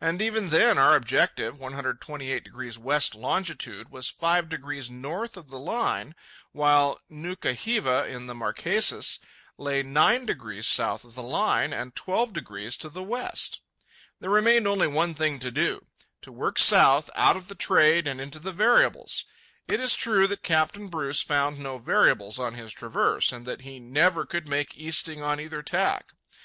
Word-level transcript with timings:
And 0.00 0.20
even 0.20 0.48
then, 0.48 0.76
our 0.76 0.96
objective, 0.96 1.58
128° 1.58 2.78
west 2.78 3.14
longitude, 3.14 3.90
was 3.92 4.08
five 4.08 4.48
degrees 4.48 4.90
north 4.90 5.36
of 5.36 5.50
the 5.50 5.58
Line, 5.60 6.16
while 6.50 7.00
Nuka 7.08 7.52
hiva, 7.54 8.08
in 8.08 8.26
the 8.26 8.34
Marquesas, 8.34 9.20
lay 9.56 9.84
nine 9.84 10.26
degrees 10.26 10.66
south 10.66 11.04
of 11.04 11.14
the 11.14 11.22
Line 11.22 11.72
and 11.72 11.94
twelve 11.94 12.32
degrees 12.32 12.76
to 12.78 12.88
the 12.88 13.04
west! 13.04 13.60
There 14.18 14.30
remained 14.30 14.66
only 14.66 14.88
one 14.88 15.14
thing 15.14 15.38
to 15.38 15.50
do—to 15.52 16.32
work 16.32 16.58
south 16.58 17.08
out 17.14 17.36
of 17.36 17.46
the 17.46 17.54
trade 17.54 18.08
and 18.08 18.20
into 18.20 18.40
the 18.40 18.50
variables. 18.50 19.26
It 19.68 19.78
is 19.78 19.94
true 19.94 20.26
that 20.26 20.42
Captain 20.42 20.88
Bruce 20.88 21.20
found 21.22 21.60
no 21.60 21.78
variables 21.78 22.40
on 22.40 22.54
his 22.54 22.72
traverse, 22.74 23.30
and 23.30 23.46
that 23.46 23.60
he 23.60 23.78
"never 23.78 24.26
could 24.26 24.48
make 24.48 24.76
easting 24.76 25.22
on 25.22 25.38
either 25.38 25.62
tack." 25.62 26.14